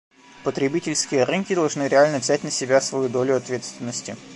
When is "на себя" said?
2.43-2.81